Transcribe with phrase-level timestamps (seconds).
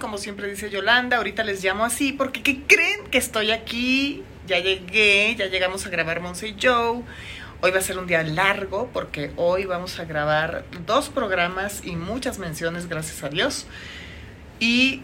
[0.00, 1.16] como siempre dice Yolanda.
[1.16, 4.22] Ahorita les llamo así porque ¿qué creen que estoy aquí?
[4.46, 7.02] Ya llegué, ya llegamos a grabar Monse y Joe.
[7.62, 11.96] Hoy va a ser un día largo porque hoy vamos a grabar dos programas y
[11.96, 13.66] muchas menciones, gracias a Dios.
[14.60, 15.02] Y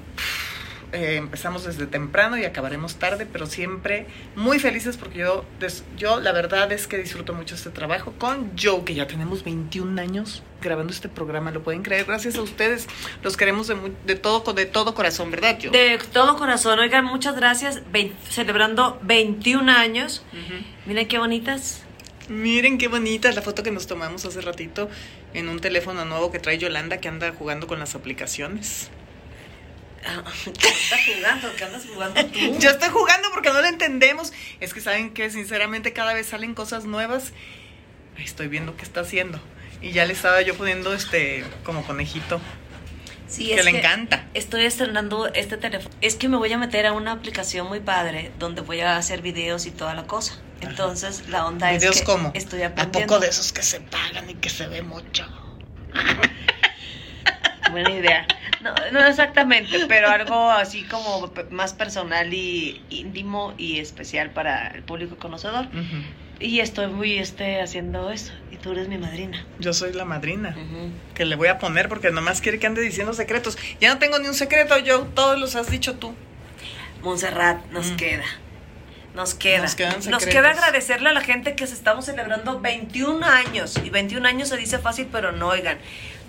[0.92, 4.06] eh, empezamos desde temprano y acabaremos tarde, pero siempre
[4.36, 5.44] muy felices porque yo,
[5.96, 10.00] yo la verdad es que disfruto mucho este trabajo con Joe, que ya tenemos 21
[10.00, 12.88] años grabando este programa, lo pueden creer, gracias a ustedes,
[13.22, 13.68] los queremos
[14.04, 15.70] de, todo, de todo corazón, ¿verdad, Joe?
[15.70, 17.82] De todo corazón, oigan, muchas gracias,
[18.28, 20.24] celebrando 21 años,
[20.86, 21.84] miren qué bonitas.
[22.28, 24.88] Miren qué bonita la foto que nos tomamos hace ratito
[25.34, 28.90] en un teléfono nuevo que trae Yolanda que anda jugando con las aplicaciones.
[30.02, 31.48] ¿Qué estás jugando?
[31.56, 32.38] ¿Qué andas jugando tú?
[32.58, 34.32] Yo estoy jugando porque no lo entendemos.
[34.60, 37.32] Es que saben que sinceramente cada vez salen cosas nuevas.
[38.18, 39.40] Estoy viendo qué está haciendo.
[39.80, 42.40] Y ya le estaba yo poniendo este como conejito.
[43.26, 44.26] Sí, que le encanta.
[44.34, 45.94] Estoy estrenando este teléfono.
[46.02, 49.22] Es que me voy a meter a una aplicación muy padre donde voy a hacer
[49.22, 50.38] videos y toda la cosa.
[50.60, 52.30] Entonces, la onda es que cómo?
[52.34, 53.14] estoy aprendiendo.
[53.14, 55.26] ¿A poco de esos que se pagan y que se ve mucho?
[57.72, 58.26] Buena idea.
[58.60, 64.82] No, no exactamente, pero algo así como más personal y íntimo y especial para el
[64.82, 65.66] público conocedor.
[66.38, 68.32] Y estoy muy este, haciendo eso.
[68.50, 69.44] Y tú eres mi madrina.
[69.58, 70.56] Yo soy la madrina.
[71.14, 73.58] Que le voy a poner porque nomás quiere que ande diciendo secretos.
[73.80, 75.02] Ya no tengo ni un secreto, yo.
[75.14, 76.14] Todos los has dicho tú.
[77.02, 77.96] Montserrat, nos mm.
[77.96, 78.24] queda.
[79.14, 79.66] Nos queda.
[80.08, 83.78] Nos, queda agradecerle a la gente que se estamos celebrando 21 años.
[83.84, 85.78] Y 21 años se dice fácil, pero no, oigan.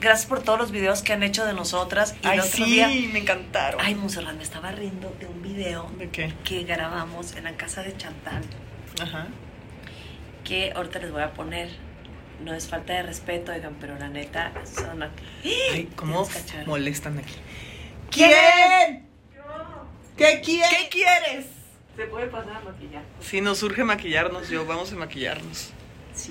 [0.02, 2.14] Gracias por todos los videos que han hecho de nosotras.
[2.24, 3.80] Y Ay, sí, me encantaron.
[3.82, 5.90] Ay, Monserrat, me estaba riendo de un video.
[5.98, 6.34] ¿De qué?
[6.44, 8.44] Que grabamos en la casa de Chantal.
[9.02, 9.28] Ajá.
[10.44, 11.70] Que ahorita les voy a poner.
[12.44, 15.08] No es falta de respeto, oigan, pero la neta son
[15.72, 16.28] Ay, ¿cómo
[16.66, 17.36] molestan aquí?
[18.12, 19.08] ¿Quién?
[20.18, 20.70] ¿Qué quieres?
[20.70, 21.63] ¿Qué quieres?
[21.96, 23.04] Se puede pasar a maquillar.
[23.22, 25.70] Si nos surge maquillarnos, yo vamos a maquillarnos.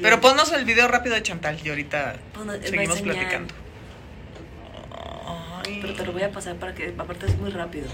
[0.00, 2.16] Pero ponnos el video rápido de Chantal y ahorita
[2.64, 3.54] seguimos platicando.
[5.64, 7.86] Pero te lo voy a pasar para que, aparte es muy rápido.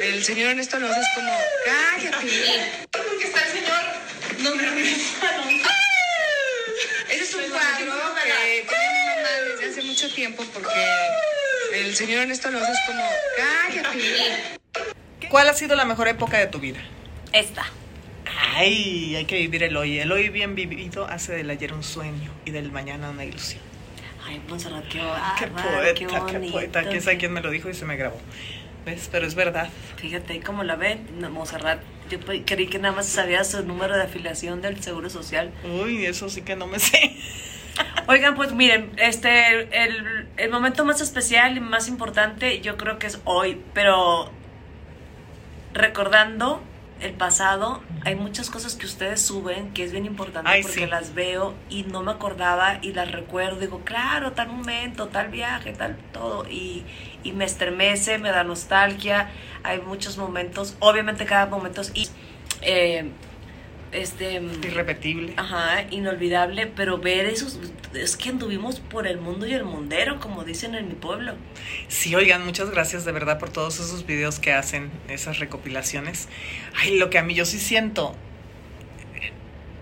[0.00, 1.32] El señor en esto nos es como,
[1.64, 2.86] cállate.
[2.92, 3.82] Porque está el señor
[4.38, 4.62] no me.
[7.10, 10.86] Ese es un cuadro que tiene mi mamá desde hace mucho tiempo porque
[11.74, 13.02] el señor en esto nos es como,
[13.36, 14.57] cállate.
[15.28, 16.78] ¿Cuál ha sido la mejor época de tu vida?
[17.32, 17.64] Esta.
[18.54, 19.98] Ay, hay que vivir el hoy.
[19.98, 23.60] El hoy bien vivido hace del ayer un sueño y del mañana una ilusión.
[24.26, 25.00] Ay, Monserrat, qué,
[25.38, 26.84] qué poeta, qué, poeta.
[26.84, 28.18] Quién sabe quién me lo dijo y se me grabó.
[28.86, 29.08] ¿Ves?
[29.10, 29.68] Pero es verdad.
[29.96, 31.80] Fíjate cómo la ven, Monserrat.
[32.10, 35.52] Yo creí que nada más sabía su número de afiliación del Seguro Social.
[35.82, 37.16] Uy, eso sí que no me sé.
[38.06, 43.06] Oigan, pues miren, este, el, el momento más especial y más importante yo creo que
[43.06, 44.32] es hoy, pero
[45.78, 46.60] recordando
[47.00, 51.54] el pasado, hay muchas cosas que ustedes suben que es bien importante porque las veo
[51.70, 53.60] y no me acordaba y las recuerdo.
[53.60, 56.48] Digo, claro, tal momento, tal viaje, tal todo.
[56.48, 56.84] Y,
[57.22, 59.30] y me estremece, me da nostalgia.
[59.62, 61.92] Hay muchos momentos, obviamente cada momento es.
[61.94, 62.08] Y,
[62.62, 63.10] eh,
[63.92, 65.34] este irrepetible.
[65.36, 67.58] Ajá, inolvidable, pero ver esos
[67.94, 71.34] es que anduvimos por el mundo y el mundero, como dicen en mi pueblo.
[71.88, 76.28] Sí, oigan, muchas gracias de verdad por todos esos videos que hacen, esas recopilaciones.
[76.76, 78.14] Ay, lo que a mí yo sí siento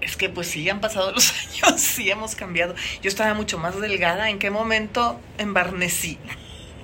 [0.00, 2.74] es que pues sí han pasado los años, sí hemos cambiado.
[3.02, 6.18] Yo estaba mucho más delgada, ¿en qué momento embarnecí?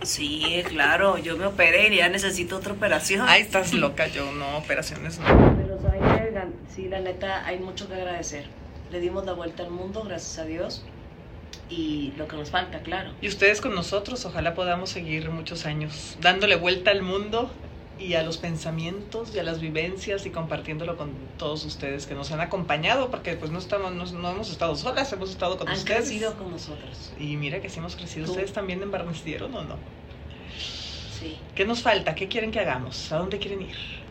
[0.03, 3.25] Sí, claro, yo me operé y ya necesito otra operación.
[3.28, 5.62] Ay, estás loca, yo no, operaciones no.
[6.69, 8.47] Sí, la neta, hay mucho que agradecer.
[8.91, 10.84] Le dimos la vuelta al mundo, gracias a Dios.
[11.68, 13.12] Y lo que nos falta, claro.
[13.21, 17.50] Y ustedes con nosotros, ojalá podamos seguir muchos años dándole vuelta al mundo
[17.98, 22.33] y a los pensamientos y a las vivencias y compartiéndolo con todos ustedes que nos
[22.33, 25.91] han acompañado, porque pues no estamos, no, hemos estado solas, hemos estado con ustedes.
[25.91, 27.12] Han crecido con nosotros.
[27.18, 28.30] Y mira que sí hemos crecido.
[28.30, 29.77] ¿Ustedes también embarnecieron o no?
[31.18, 31.38] Sí.
[31.54, 32.15] ¿Qué nos falta?
[32.15, 33.12] ¿Qué quieren que hagamos?
[33.12, 34.02] ¿A dónde quieren ir?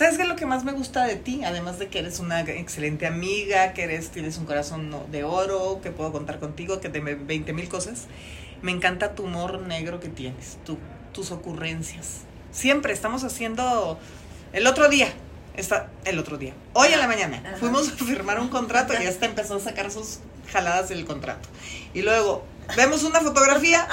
[0.00, 1.44] ¿Sabes qué es lo que más me gusta de ti?
[1.44, 5.90] Además de que eres una excelente amiga, que eres, tienes un corazón de oro, que
[5.90, 8.06] puedo contar contigo, que te 20 mil cosas.
[8.62, 10.78] Me encanta tu humor negro que tienes, tu,
[11.12, 12.20] tus ocurrencias.
[12.50, 13.98] Siempre estamos haciendo.
[14.54, 15.08] El otro día,
[15.54, 19.26] está, el otro día, hoy en la mañana, fuimos a firmar un contrato y hasta
[19.26, 20.20] empezó a sacar sus
[20.50, 21.46] jaladas del contrato.
[21.92, 23.86] Y luego, vemos una fotografía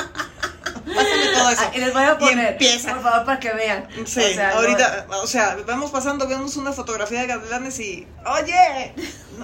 [0.96, 1.64] Pásame todo eso.
[1.74, 2.94] Y les voy a poner, empieza.
[2.94, 3.88] por favor, para que vean.
[4.06, 8.94] Sí, ahorita, o sea, vamos pasando, vemos una fotografía de Gatelanes y, oye,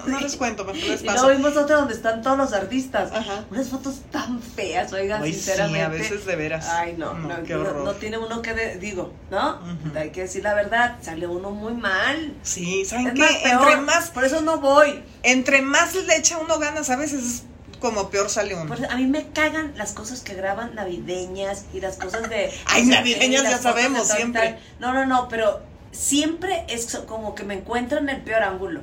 [0.06, 1.16] no, les cuento, mejor les paso.
[1.16, 3.12] Y luego vimos otra donde están todos los artistas.
[3.12, 3.44] Ajá.
[3.50, 5.78] Unas fotos tan feas, oigan, sinceramente.
[5.78, 6.68] Sí, a veces de veras.
[6.68, 9.60] Ay, no, no, no, tiene uno que, digo, ¿no?
[9.96, 12.34] Hay que decir la verdad, sale uno muy mal.
[12.42, 13.26] Sí, ¿saben qué?
[13.44, 15.02] Entre más, por eso no voy.
[15.22, 17.44] Entre más le echa uno ganas, a veces
[17.84, 18.74] como peor sale uno.
[18.88, 22.50] a mí me cagan las cosas que graban navideñas y las cosas de...
[22.66, 24.58] Ay, navideñas ya sabemos, siempre.
[24.80, 25.60] No, no, no, pero
[25.92, 28.80] siempre es como que me encuentro en el peor ángulo.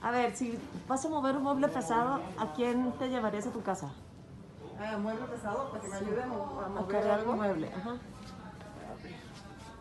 [0.00, 3.62] A ver, si vas a mover un mueble pesado, ¿a quién te llevarías a tu
[3.62, 3.90] casa?
[4.80, 7.32] Ah, mueble pesado, para que me ayude a mover algo.
[7.34, 7.96] mueble, ajá.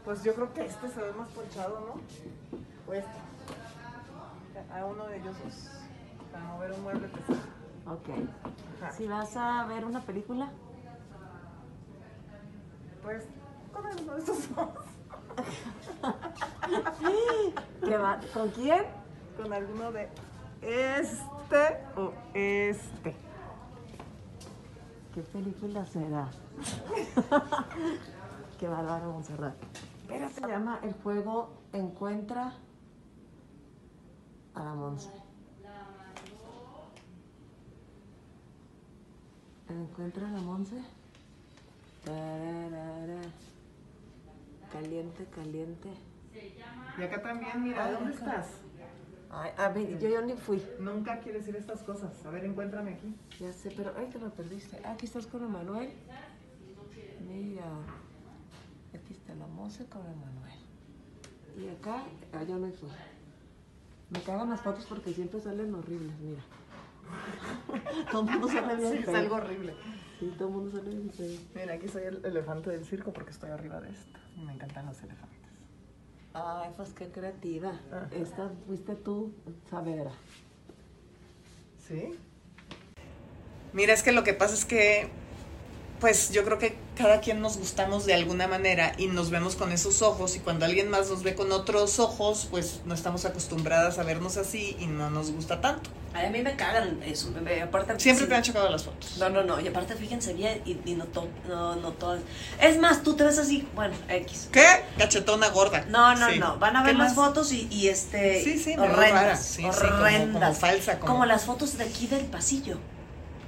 [0.03, 2.91] Pues yo creo que este se ve más ponchado, ¿no?
[2.91, 3.09] O este.
[4.73, 5.69] A uno de ellos dos.
[6.33, 7.56] Para mover un mueble pesado.
[7.89, 8.09] Ok.
[8.97, 10.49] Si vas a ver una película.
[13.03, 13.23] Pues
[13.71, 14.69] con alguno de esos dos.
[18.33, 18.85] ¿Con quién?
[19.41, 20.09] Con alguno de
[20.61, 23.15] este o este.
[25.13, 26.27] ¿Qué película será?
[28.59, 29.55] Qué bárbaro, Monserrat.
[30.33, 32.53] Se llama El juego Encuentra
[34.53, 35.26] a la Monse.
[39.73, 40.81] Encuentra la Monse?
[44.71, 45.89] Caliente, caliente.
[46.97, 48.47] Y acá también, mira, ¿dónde estás?
[49.29, 50.63] Ay, a ver, yo, yo ni fui.
[50.79, 52.25] Nunca quieres decir estas cosas.
[52.25, 53.13] A ver, encuéntrame aquí.
[53.39, 54.79] Ya sé, pero ay, que me perdiste.
[54.85, 55.91] Ah, aquí estás con Emanuel.
[57.27, 57.65] Mira.
[58.93, 60.59] Aquí está la Monse con Emanuel.
[61.57, 62.03] Y acá,
[62.33, 62.89] ah, yo no fui.
[64.09, 66.41] Me cagan las fotos porque siempre salen horribles, mira.
[68.11, 68.93] Todo el mundo sale bien.
[68.95, 69.73] es algo horrible.
[70.19, 71.11] Sí, todo el mundo sale bien
[71.55, 74.19] Mira, aquí soy el elefante del circo porque estoy arriba de esto.
[74.45, 75.37] Me encantan los elefantes.
[76.33, 77.73] Ay, pues qué creativa.
[78.11, 79.33] Esta fuiste tú,
[79.69, 80.11] Saavedra.
[81.87, 82.15] ¿Sí?
[83.73, 85.09] Mira, es que lo que pasa es que
[85.99, 89.71] pues yo creo que cada quien nos gustamos de alguna manera y nos vemos con
[89.71, 93.97] esos ojos y cuando alguien más nos ve con otros ojos, pues no estamos acostumbradas
[93.99, 95.89] a vernos así y no nos gusta tanto.
[96.13, 97.31] a mí me cagan eso.
[97.63, 99.17] aparte, Siempre te han chocado las fotos.
[99.17, 99.59] No, no, no.
[99.59, 101.05] Y aparte, fíjense bien y, y no,
[101.47, 102.21] no, no todas.
[102.59, 104.49] Es más, tú te ves así, bueno, X.
[104.51, 104.65] ¿Qué?
[104.97, 105.85] Cachetona gorda.
[105.89, 106.57] No, no, no.
[106.57, 108.43] Van a ver las fotos y, y este.
[108.43, 109.43] Sí, sí, horrendas.
[109.43, 110.33] Sí, horrendas.
[110.33, 110.99] como, falsa.
[110.99, 111.13] Como...
[111.13, 112.77] como las fotos de aquí del pasillo.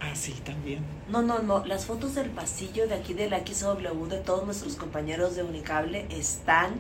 [0.01, 0.83] Ah, sí, también.
[1.09, 1.65] No, no, no.
[1.65, 6.05] Las fotos del pasillo de aquí de la XW de todos nuestros compañeros de Unicable
[6.09, 6.79] están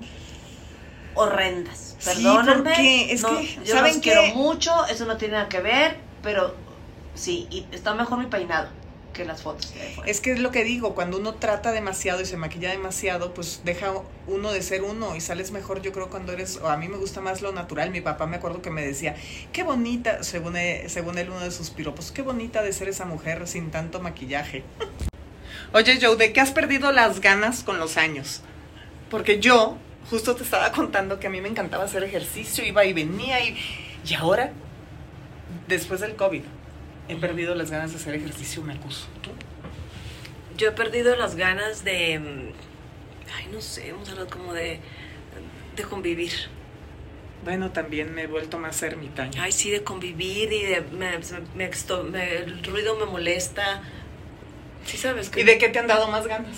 [1.15, 1.97] horrendas.
[2.03, 2.75] Perdóname.
[2.75, 6.55] Sí, es que, yo ¿saben los quiero mucho, eso no tiene nada que ver, pero
[7.13, 8.78] sí, y está mejor mi peinado
[9.13, 9.73] que las fotos.
[10.05, 13.61] es que es lo que digo, cuando uno trata demasiado y se maquilla demasiado, pues
[13.63, 13.93] deja
[14.27, 16.97] uno de ser uno y sales mejor, yo creo, cuando eres, o a mí me
[16.97, 17.91] gusta más lo natural.
[17.91, 19.15] Mi papá me acuerdo que me decía,
[19.51, 23.05] qué bonita, según él, según él uno de sus piropos, qué bonita de ser esa
[23.05, 24.63] mujer sin tanto maquillaje.
[25.73, 28.41] Oye, Joe, ¿de qué has perdido las ganas con los años?
[29.09, 29.77] Porque yo,
[30.09, 33.55] justo te estaba contando que a mí me encantaba hacer ejercicio, iba y venía y,
[34.07, 34.51] y ahora,
[35.67, 36.41] después del COVID,
[37.09, 39.07] he perdido las ganas de hacer ejercicio, me acuso.
[39.21, 39.31] ¿Tú?
[40.57, 44.79] Yo he perdido las ganas de, mm, ay, no sé, vamos a hablar como de,
[45.75, 46.31] de convivir.
[47.43, 49.43] Bueno, también me he vuelto más ermitaña.
[49.43, 51.17] Ay, sí, de convivir y de, me,
[51.55, 53.81] me, el ruido me molesta.
[54.85, 55.41] Sí, sabes que...
[55.41, 56.57] ¿Y de qué te han dado más ganas?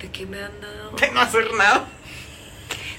[0.00, 0.90] ¿De qué me han dado?
[0.90, 1.88] De no hacer nada.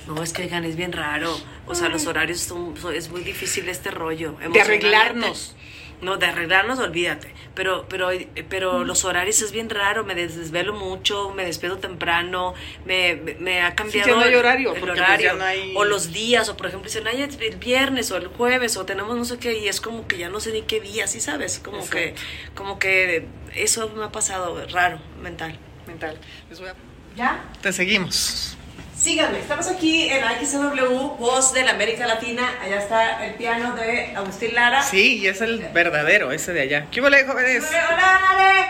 [0.07, 1.37] No, es que oigan, es bien raro.
[1.65, 4.35] O sea, los horarios son, es muy difícil este rollo.
[4.51, 5.55] De arreglarnos.
[6.01, 7.33] No, de arreglarnos, olvídate.
[7.55, 8.09] Pero, pero,
[8.49, 8.83] pero mm.
[8.83, 10.03] los horarios es bien raro.
[10.03, 12.53] Me desvelo mucho, me despido temprano,
[12.85, 15.31] me, me ha cambiado sí, no hay horario, el, pues horario.
[15.75, 19.15] O los días, o por ejemplo, dicen, ay, el viernes o el jueves, o tenemos
[19.15, 21.59] no sé qué, y es como que ya no sé ni qué día, ¿sí sabes?
[21.59, 22.15] Como que,
[22.53, 25.57] como que eso me ha pasado raro, mental.
[25.87, 26.17] Mental.
[26.49, 26.75] Les voy a...
[27.15, 27.45] ¿Ya?
[27.61, 28.57] Te seguimos.
[29.03, 32.57] Síganme, estamos aquí en XW, voz de la América Latina.
[32.61, 34.81] Allá está el piano de Agustín Lara.
[34.81, 36.87] Sí, y es el verdadero, ese de allá.
[36.89, 37.65] ¿Qué huele, jóvenes?
[37.67, 38.61] Hola, Ale.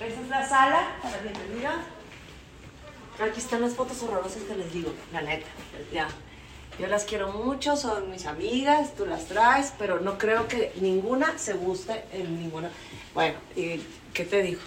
[0.00, 1.74] Esta es la sala para bienvenida.
[3.22, 5.46] Aquí están las fotos horrorosas que les digo, la neta.
[5.92, 6.08] Ya.
[6.78, 11.36] Yo las quiero mucho, son mis amigas, tú las traes, pero no creo que ninguna
[11.36, 12.70] se guste en ninguna.
[13.12, 13.82] Bueno, ¿y
[14.14, 14.62] qué te digo?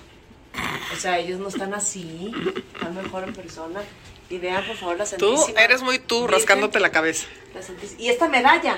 [0.93, 2.31] O sea, ellos no están así,
[2.73, 3.81] están mejor en persona.
[4.29, 5.45] Y vean, por favor, la Santísima.
[5.45, 7.27] Tú eres muy tú, rascándote la cabeza.
[7.97, 8.77] y esta medalla.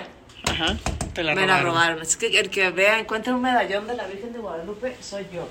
[0.49, 0.77] Ajá,
[1.13, 2.01] te la Me la robaron.
[2.01, 5.47] Es que el que vea, encuentre un medallón de la Virgen de Guadalupe, soy yo.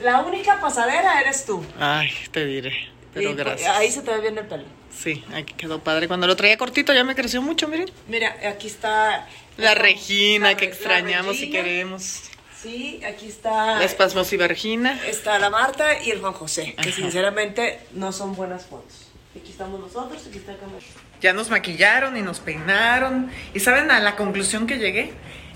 [0.00, 1.64] La única pasadera eres tú.
[1.78, 2.72] Ay, te diré.
[3.14, 3.76] Pero Y, pues, gracias.
[3.76, 4.64] Ahí se te ve bien el pelo.
[4.94, 6.06] Sí, aquí quedó padre.
[6.08, 7.90] Cuando lo traía cortito ya me creció mucho, miren.
[8.08, 9.26] Mira, aquí está.
[9.56, 12.22] La Regina la que la extrañamos y queremos.
[12.66, 13.78] Sí, aquí está.
[13.78, 14.98] La Espasmos y Vergina.
[15.06, 16.96] Está la Marta y el Juan José, que Ajá.
[16.96, 19.08] sinceramente no son buenas fotos.
[19.40, 20.78] Aquí estamos nosotros, aquí está el cámara.
[21.20, 23.30] Ya nos maquillaron y nos peinaron.
[23.54, 25.12] ¿Y saben a la conclusión que llegué?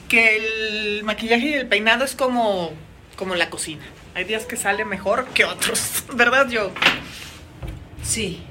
[0.08, 2.70] Que el maquillaje y el peinado es como,
[3.16, 3.82] como la cocina.
[4.14, 6.70] Hay días que sale mejor que otros, ¿verdad, yo?
[8.04, 8.42] Sí.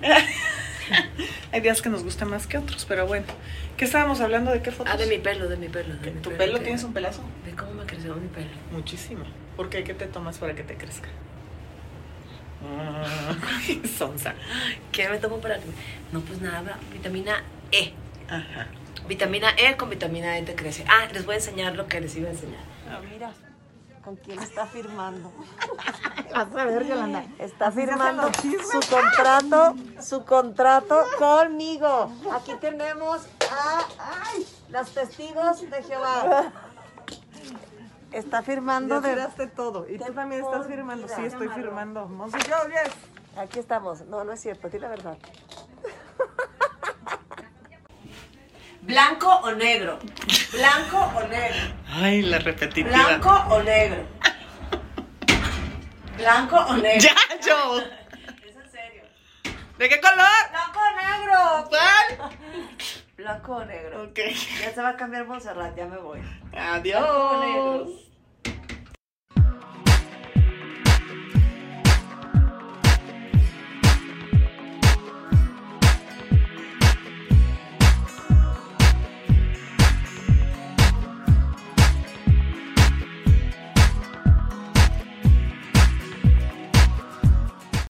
[1.52, 3.26] Hay días que nos gusta más que otros, pero bueno.
[3.76, 4.52] ¿Qué estábamos hablando?
[4.52, 4.92] ¿De qué fotos?
[4.94, 5.94] Ah, de mi pelo, de mi pelo.
[5.96, 7.22] De mi ¿Tu pelo que- tienes un pelazo?
[7.58, 8.50] Cómo me creció mi pelo.
[8.70, 9.24] Muchísimo.
[9.56, 9.82] ¿Por qué?
[9.84, 11.08] ¿Qué te tomas para que te crezca?
[12.64, 13.34] Ah,
[13.98, 14.34] Sonsa.
[14.92, 15.64] ¿Qué me tomo para que.?
[16.12, 17.92] No, pues nada, vitamina E.
[18.28, 18.66] Ajá.
[19.08, 20.84] Vitamina E con vitamina E te crece.
[20.88, 22.60] Ah, les voy a enseñar lo que les iba a enseñar.
[22.90, 23.32] Ah, Mira,
[24.02, 25.32] ¿con quién está firmando?
[26.34, 27.24] Vas a ver, Yolanda.
[27.38, 32.12] Está firmando su contrato, su contrato conmigo.
[32.32, 36.52] Aquí tenemos a ay, las testigos de Jehová.
[38.16, 39.14] Está firmando Ya de...
[39.14, 39.86] tiraste todo.
[39.88, 41.06] Y tú también estás firmando.
[41.06, 41.16] vida.
[41.16, 42.08] Sí, estoy firmando.
[42.08, 42.94] Monse, yo, yes.
[43.36, 44.00] Aquí estamos.
[44.06, 45.18] No, no es cierto, di la verdad.
[48.80, 49.98] ¿Blanco o negro?
[50.52, 51.74] ¿Blanco o negro?
[51.88, 52.88] Ay, la repetitiva.
[52.88, 54.06] ¿Blanco o negro?
[56.16, 57.00] ¿Blanco o negro?
[57.00, 57.14] Ya,
[57.46, 57.78] yo.
[57.80, 59.02] Es en serio.
[59.76, 60.16] ¿De qué color?
[60.50, 61.68] ¿Blanco o negro?
[61.68, 62.35] ¿Cuál?
[63.26, 64.04] Blanco o negro.
[64.04, 64.18] Ok.
[64.60, 66.20] Ya se va a cambiar Montserrat, ya me voy.
[66.52, 67.88] Adiós.